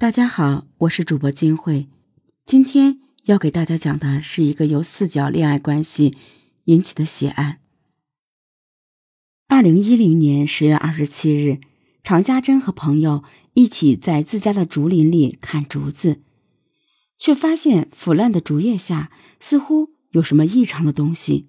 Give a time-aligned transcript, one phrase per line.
[0.00, 1.88] 大家好，我是主播金慧，
[2.46, 6.14] 今天要给大家讲的是一个由四角恋爱关系
[6.66, 7.58] 引起的血案。
[9.48, 11.58] 二零一零年十月二十七日，
[12.04, 13.24] 常家珍和朋友
[13.54, 16.20] 一起在自家的竹林里砍竹子，
[17.18, 19.10] 却发现腐烂的竹叶下
[19.40, 21.48] 似乎有什么异常的东西。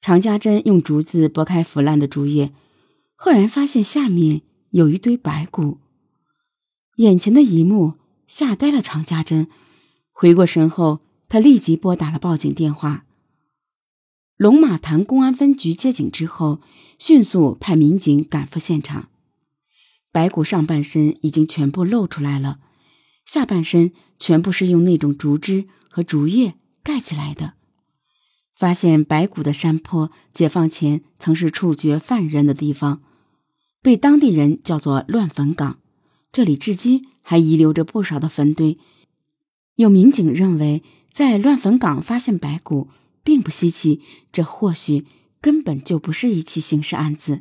[0.00, 2.52] 常家珍用竹子拨开腐烂的竹叶，
[3.14, 5.78] 赫然发现下面有一堆白骨。
[6.96, 7.94] 眼前的一幕
[8.26, 9.48] 吓呆了常家珍，
[10.12, 13.04] 回过神后，他立即拨打了报警电话。
[14.38, 16.60] 龙马潭公安分局接警之后，
[16.98, 19.08] 迅速派民警赶赴现场。
[20.10, 22.60] 白骨上半身已经全部露出来了，
[23.26, 27.54] 下半身全部是用那种竹枝和竹叶盖起来的。
[28.54, 33.02] 发现白骨的山坡，解放前曾是处决犯人的地方，
[33.82, 35.78] 被当地人叫做乱坟岗。
[36.36, 38.76] 这里至今还遗留着不少的坟堆，
[39.76, 42.88] 有民警认为，在乱坟岗发现白骨
[43.24, 44.02] 并不稀奇，
[44.32, 45.06] 这或许
[45.40, 47.40] 根本就不是一起刑事案子。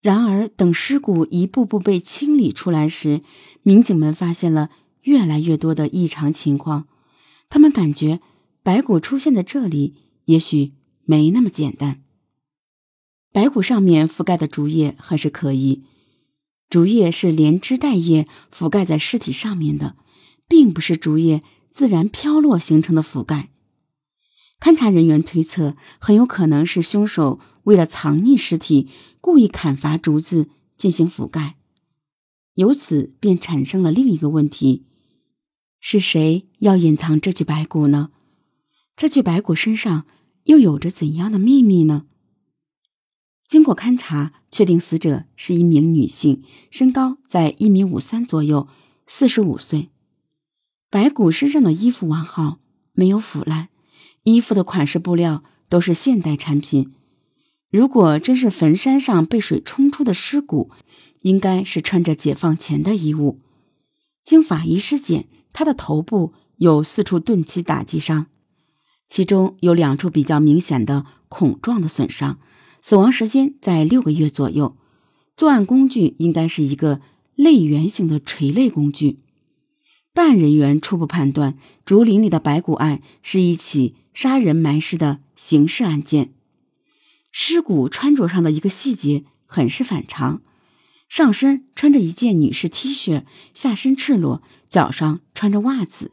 [0.00, 3.20] 然而，等尸骨一步步被清理出来时，
[3.62, 4.70] 民警们发现了
[5.02, 6.88] 越来越多的异常情况。
[7.50, 8.22] 他们感觉，
[8.62, 10.72] 白骨出现在这里，也许
[11.04, 12.02] 没那么简单。
[13.30, 15.82] 白骨上面覆盖的竹叶很是可疑。
[16.68, 19.96] 竹叶是连枝带叶覆盖在尸体上面的，
[20.46, 23.50] 并不是竹叶自然飘落形成的覆盖。
[24.60, 28.88] 勘查人员推测，很有可能是凶手为了藏匿尸体，
[29.20, 31.56] 故意砍伐竹子进行覆盖。
[32.54, 34.84] 由此便产生了另一个问题：
[35.80, 38.10] 是谁要隐藏这具白骨呢？
[38.96, 40.06] 这具白骨身上
[40.44, 42.06] 又有着怎样的秘密呢？
[43.48, 48.68] 经过勘查，确定死者是一名女性，身高在一米五三左右，
[49.06, 49.88] 四十五岁。
[50.90, 52.58] 白骨身上的衣服完好，
[52.92, 53.70] 没有腐烂，
[54.24, 56.92] 衣服的款式布料都是现代产品。
[57.70, 60.70] 如果真是坟山上被水冲出的尸骨，
[61.22, 63.40] 应该是穿着解放前的衣物。
[64.26, 68.26] 经法医尸检，她的头部有四处钝器打击伤，
[69.08, 72.38] 其中有两处比较明显的孔状的损伤。
[72.82, 74.76] 死亡时间在六个月左右，
[75.36, 77.00] 作案工具应该是一个
[77.34, 79.20] 类圆形的锤类工具。
[80.14, 86.32] 办案人员初步判断，竹林里的白骨案是一起杀人埋尸的刑事案件。
[87.30, 90.40] 尸骨穿着上的一个细节很是反常，
[91.08, 93.24] 上身穿着一件女士 T 恤，
[93.54, 96.10] 下身赤裸，脚上穿着袜子。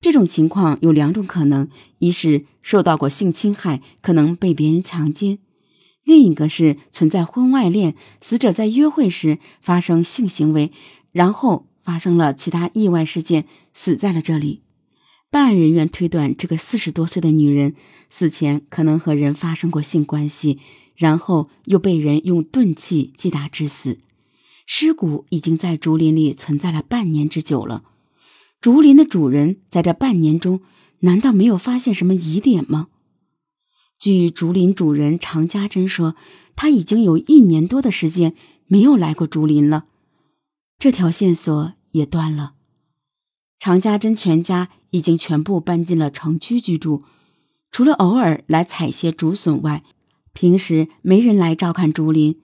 [0.00, 1.68] 这种情况有两种可能：
[1.98, 5.36] 一是受到过性侵害，可能被别人强奸；
[6.04, 10.72] 另一个是存在婚外恋，死者在约会时发生性行为，
[11.12, 13.44] 然后发生了其他意外事件，
[13.74, 14.62] 死在了这里。
[15.30, 17.74] 办案人员推断，这个四十多岁的女人
[18.08, 20.58] 死前可能和人发生过性关系，
[20.96, 23.98] 然后又被人用钝器击打致死。
[24.66, 27.84] 尸骨已经在竹林里存在了半年之久了。
[28.60, 30.60] 竹林的主人在这半年中，
[30.98, 32.88] 难道没有发现什么疑点吗？
[33.98, 36.14] 据竹林主人常家珍说，
[36.56, 38.34] 他已经有一年多的时间
[38.66, 39.86] 没有来过竹林了，
[40.78, 42.52] 这条线索也断了。
[43.58, 47.04] 常家珍全家已经全部搬进了城区居住，
[47.70, 49.82] 除了偶尔来采些竹笋外，
[50.34, 52.38] 平时没人来照看竹林。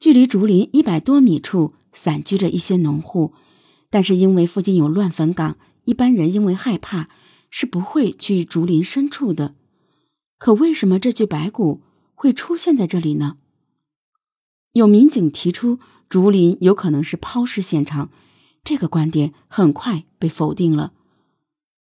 [0.00, 3.34] 距离竹林一百多米处，散居着一些农户。
[3.92, 7.10] 但是因为附近有乱坟岗，一般人因为害怕
[7.50, 9.54] 是不会去竹林深处的。
[10.38, 11.82] 可为什么这具白骨
[12.14, 13.36] 会出现在这里呢？
[14.72, 18.08] 有民警提出竹林有可能是抛尸现场，
[18.64, 20.94] 这个观点很快被否定了。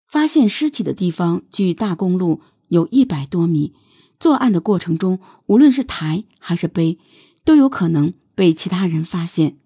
[0.06, 3.75] 发现尸体的地方距大公路有一百多米，
[4.20, 7.00] 作案的过程中无论是抬还是背，
[7.44, 9.59] 都有可能被其他人发现。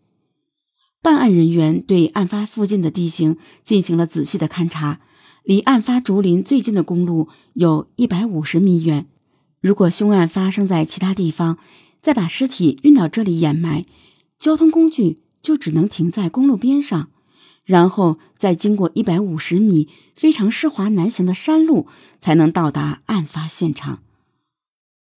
[1.03, 5.01] 办案人员对案发附近的地形进行了仔细的勘察，
[5.43, 9.09] 离案发竹林最近的公路有一百五十米远。
[9.61, 11.59] 如果凶案发生在其他地方，
[12.01, 13.85] 再把尸体运到这里掩埋，
[14.39, 17.09] 交通工具就只能停在公路边上，
[17.65, 21.89] 然后再经过一百五十米非常湿滑难行的山路，
[22.21, 24.05] 才能到达案发现场。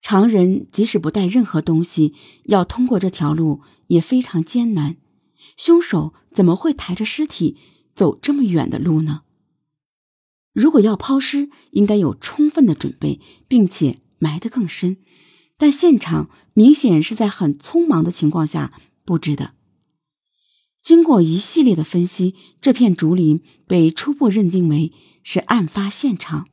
[0.01, 2.15] 常人即使不带任何东西，
[2.45, 4.97] 要通过这条路也非常艰难。
[5.57, 7.57] 凶手怎么会抬着尸体
[7.95, 9.23] 走这么远的路呢？
[10.53, 14.99] 如果要抛尸，应该有充分的准备，并且埋得更深。
[15.57, 18.73] 但现场明显是在很匆忙的情况下
[19.05, 19.55] 布置的。
[20.83, 24.93] 经过一系列的分析，这片竹林被初步认定为
[25.23, 26.49] 是案发现场。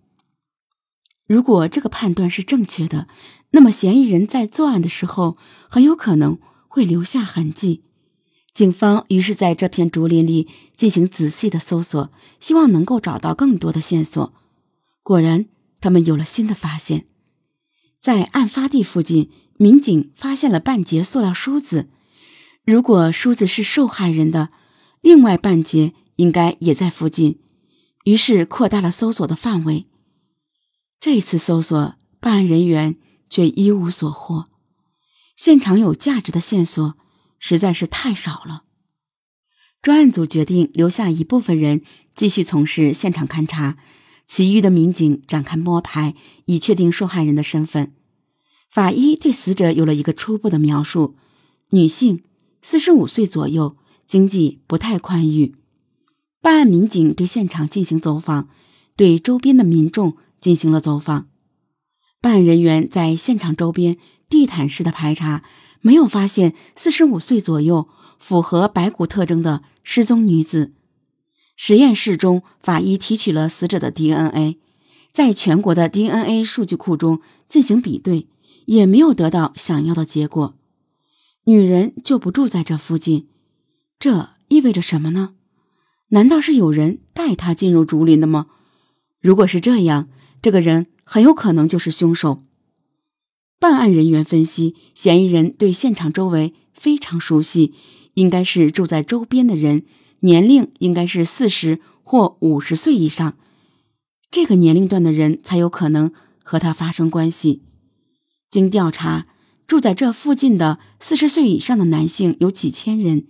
[1.27, 3.07] 如果这个判断是正确的，
[3.51, 5.37] 那么嫌疑人在作案的时候
[5.69, 7.83] 很有可能会留下痕迹。
[8.53, 14.33] 警方于是在这片竹林里进行仔细的搜索，希望能够找到更多的线索。
[15.03, 15.45] 果然，
[15.79, 17.05] 他们有了新的发现，
[17.99, 21.89] 在案发地附近，民警发现了半截塑料梳子。
[22.65, 24.49] 如果梳子是受害人的，
[25.01, 27.39] 另外半截应该也在附近，
[28.03, 29.87] 于是扩大了搜索的范围。
[30.99, 32.97] 这一次搜索，办案人员
[33.29, 34.45] 却一无所获，
[35.35, 36.95] 现场有价值的线索
[37.41, 38.63] 实在是太少了。
[39.81, 41.81] 专案组决定留下一部分人
[42.15, 43.77] 继续从事现场勘查，
[44.25, 46.15] 其余的民警展开摸排，
[46.45, 47.91] 以确定受害人的身份。
[48.69, 51.17] 法医对死者有了一个初步的描述：
[51.71, 52.23] 女性。
[52.63, 55.55] 四十五岁左右，经济不太宽裕。
[56.41, 58.49] 办案民警对现场进行走访，
[58.95, 61.27] 对周边的民众进行了走访。
[62.21, 63.97] 办案人员在现场周边
[64.29, 65.43] 地毯式的排查，
[65.81, 67.87] 没有发现四十五岁左右、
[68.17, 70.71] 符合白骨特征的失踪女子。
[71.55, 74.57] 实验室中，法医提取了死者的 DNA，
[75.11, 78.27] 在全国的 DNA 数据库中进行比对，
[78.65, 80.55] 也没有得到想要的结果。
[81.45, 83.27] 女人就不住在这附近，
[83.99, 85.33] 这意味着什么呢？
[86.09, 88.47] 难道是有人带她进入竹林的吗？
[89.19, 90.09] 如果是这样，
[90.41, 92.43] 这个人很有可能就是凶手。
[93.61, 97.75] 办案人员分析，嫌疑人对现场周围非常熟悉，
[98.15, 99.83] 应该是住在周边的人，
[100.21, 103.37] 年龄应该是四十或五十岁以上，
[104.31, 106.11] 这个年龄段的人才有可能
[106.43, 107.61] 和他发生关系。
[108.49, 109.27] 经调查。
[109.67, 113.25] 住在这附近的四十岁以上的男性有几千人，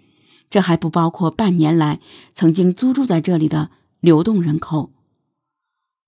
[0.50, 2.00] 这还不包括半年来
[2.34, 3.70] 曾经租住在这里的
[4.00, 4.92] 流动人口。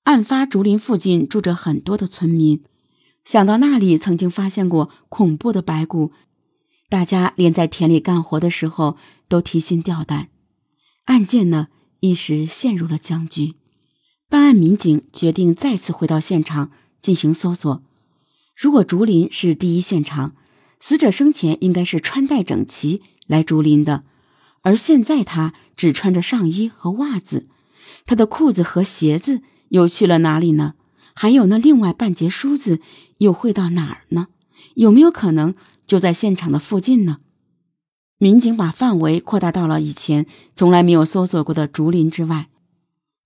[0.06, 2.64] 案发竹林附近住着很多的村民，
[3.25, 6.12] 想到那里曾经发现过恐怖的白骨，
[6.90, 8.98] 大家连在田里干活的时候
[9.28, 10.30] 都提心吊胆。
[11.06, 11.68] 案件呢
[12.02, 13.56] 一时陷入了僵局。
[14.30, 17.84] 办案民警决定再次回到现场进行搜索。
[18.56, 20.36] 如果竹林是第一现场，
[20.80, 24.04] 死者生前应该是穿戴整齐来竹林的，
[24.62, 27.48] 而现在他只穿着上衣和袜子，
[28.06, 30.74] 他的裤子和鞋子又去了哪里呢？
[31.13, 32.80] 还有那另外半截梳子
[33.19, 34.27] 又会到哪儿呢？
[34.75, 35.56] 有没有可能
[35.86, 37.18] 就在现场的附近呢？
[38.18, 40.25] 民警把范围扩大到了以前
[40.56, 42.50] 从来没有搜索过的竹林之外。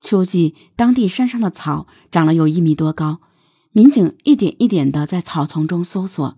[0.02, 3.20] 秋季，当地山上的草长了有一米多高。
[3.72, 6.38] 民警一点一点地在草丛中搜索。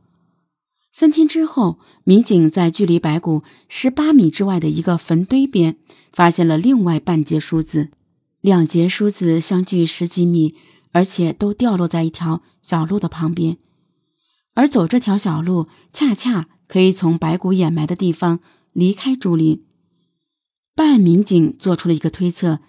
[0.92, 5.78] 三天之后，民警在距离白骨十八米之外的一个坟堆边，
[6.12, 7.90] 发现了另外半截梳子。
[8.42, 10.56] 两截梳子相距十几米，
[10.92, 13.58] 而且都掉落在一条小路的旁边。
[14.54, 18.40] 而走这条小路，恰恰可以从白骨掩埋的地方
[18.74, 19.64] 离开竹林。
[20.76, 22.60] 办案民警做出了一个推测：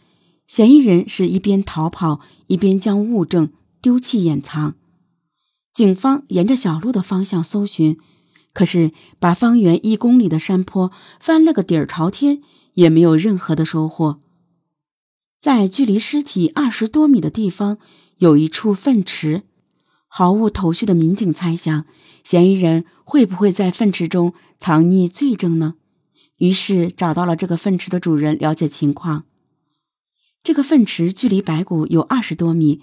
[0.47, 3.53] 嫌疑人是一边逃跑，一边将物证。
[3.83, 4.75] 丢弃掩藏，
[5.73, 7.99] 警方沿着小路的方向搜寻，
[8.53, 12.43] 可是把方圆一公里的山坡翻了个底儿朝天，
[12.75, 14.21] 也没有任何的收获。
[15.41, 17.79] 在距离尸体二十多米的地方，
[18.21, 19.43] 有一处粪池，
[20.07, 21.85] 毫无头绪的民警猜想，
[22.23, 25.75] 嫌疑人会不会在粪池中藏匿罪证呢？
[26.37, 29.25] 于是找到了这个粪池的主人，了解情况。
[30.43, 32.83] 这个粪池距离白骨有二十多米。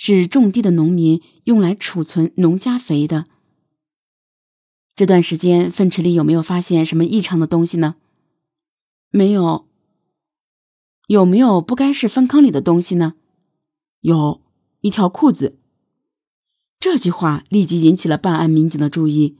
[0.00, 3.26] 是种地的农民用来储存农家肥的。
[4.94, 7.96] 这段时间，粪池里有没有发现什么异常的东西呢？
[9.10, 9.66] 没有。
[11.08, 13.14] 有没有不该是粪坑里的东西呢？
[14.02, 14.40] 有
[14.80, 15.58] 一条裤子。
[16.80, 19.36] 这句话立即引起了办案民警的注意。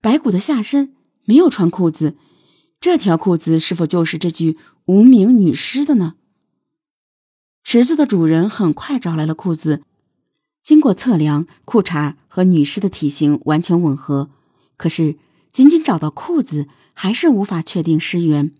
[0.00, 2.16] 白骨的下身没有穿裤子，
[2.80, 6.14] 这条裤子是否就是这具无名女尸的呢？
[7.62, 9.82] 池子的主人很快找来了裤子，
[10.62, 14.28] 经过测量，裤衩和女尸的体型完全吻合。
[14.76, 15.16] 可是，
[15.50, 18.52] 仅仅找到裤子还是无法确定尸源。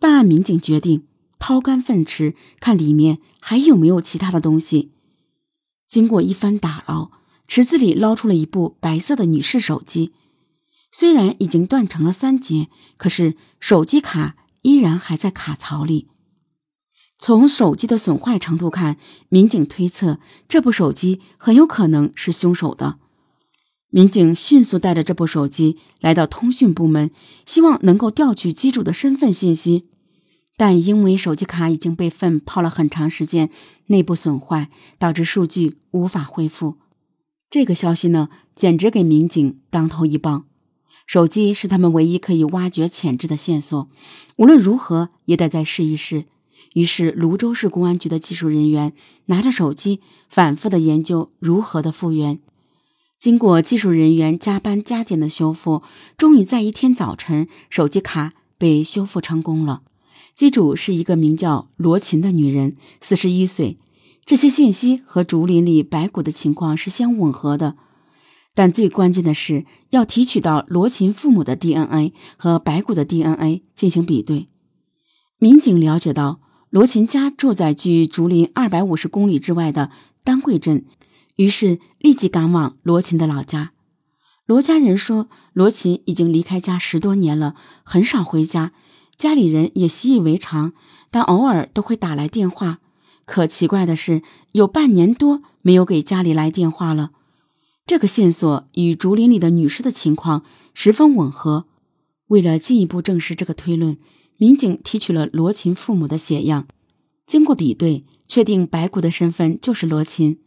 [0.00, 1.06] 办案民警决定
[1.38, 4.90] 掏干粪池，看里面还有没有其他的东西。
[5.90, 7.10] 经过一番打捞，
[7.48, 10.12] 池子里捞出了一部白色的女士手机，
[10.92, 16.06] 虽然已经断成了三截，可是手机卡依然还在卡槽里。
[17.18, 23.00] 从手机的损坏程度看，民警推测这部手机很有可能是凶手的。
[23.88, 27.10] 民警迅速带着这部手机来到通讯部门，
[27.44, 29.88] 希望能够调取机主的身份信息，
[30.60, 33.48] 但因为手机卡已经被粪泡了很长时间，
[33.86, 36.76] 内部损坏，导致数据无法恢复。
[37.48, 40.44] 这个消息呢，简直给民警当头一棒。
[41.06, 43.88] 手机是他们唯一可以挖掘潜质的线索，
[44.36, 46.26] 无论如何也得再试一试。
[46.74, 48.92] 于是，泸州市公安局的技术人员
[49.28, 52.38] 拿着手机，反复的研究如何的复原。
[53.18, 55.82] 经过技术人员加班加点的修复，
[56.18, 59.84] 终于在一天早晨，手机卡被修复成功了。
[60.40, 63.78] 机主是一个名叫罗琴的女人，四十一岁。
[64.24, 67.76] 这些信息和竹林里白骨的情况是相吻合的，
[68.54, 74.48] 但最关键的是要提取到罗琴父母的 DNA 和白骨的 DNA 进行比对。
[75.38, 79.90] 民警了解到，罗琴家住在距竹林二百五十公里之外的
[80.24, 80.86] 丹桂镇。
[81.36, 83.72] 于是立即赶往罗琴的老家。
[84.46, 88.72] 罗家人说，罗琴已经离开家十多年了，很少回家，
[89.20, 90.72] 家里人也习以为常，
[91.10, 92.78] 但偶尔都会打来电话。
[93.26, 94.22] 可奇怪的是，
[94.52, 97.10] 有半年多没有给家里来电话了。
[97.86, 101.66] 这个线索与竹林里的女尸的情况十分吻合。
[102.28, 103.98] 为了进一步证实这个推论，
[104.38, 106.66] 民警提取了罗琴父母的血样，
[107.26, 110.40] 经过比对，确定白骨的身份就是罗琴。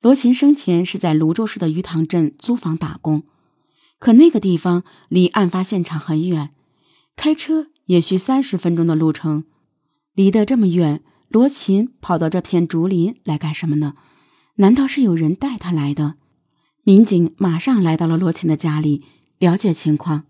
[0.00, 3.24] 罗琴生前是在泸州市的鱼塘镇租房打工，
[3.98, 6.50] 可那个地方离案发现场很远，
[7.16, 9.44] 开车也需三十分钟的路程。
[10.14, 13.94] 离得这么远，罗琴跑到这片竹林来干什么呢？
[14.56, 16.14] 难道是有人带他来的？
[16.82, 19.04] 民警马上来到了罗琴的家里，
[19.38, 20.24] 了解情况。